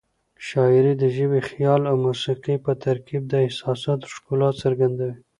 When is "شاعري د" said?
0.47-1.03